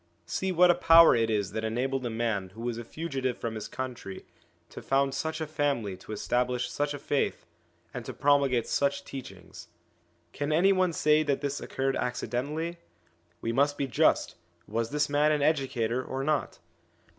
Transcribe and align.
See 0.25 0.51
what 0.51 0.71
a 0.71 0.73
power 0.73 1.15
it 1.15 1.29
is 1.29 1.51
that 1.51 1.63
enabled 1.63 2.03
a 2.07 2.09
man 2.09 2.49
who 2.55 2.61
was 2.61 2.79
a 2.79 2.83
fugitive 2.83 3.37
from 3.37 3.53
his 3.53 3.67
country 3.67 4.25
to 4.69 4.81
found 4.81 5.13
such 5.13 5.39
a 5.39 5.45
family 5.45 5.95
to 5.97 6.11
establish 6.11 6.71
such 6.71 6.95
a 6.95 6.97
faith, 6.97 7.45
and 7.93 8.03
to 8.05 8.13
promulgate 8.15 8.65
such 8.65 9.05
teachings. 9.05 9.67
Can 10.33 10.51
any 10.51 10.73
one 10.73 10.91
say 10.93 11.21
that 11.21 11.41
this 11.41 11.61
occurred 11.61 11.95
ac 11.97 12.25
cidentally? 12.25 12.77
We 13.41 13.51
must 13.51 13.77
be 13.77 13.85
just: 13.85 14.33
was 14.67 14.89
this 14.89 15.07
man 15.07 15.31
an 15.31 15.43
educator 15.43 16.03
or 16.03 16.23
not 16.23 16.57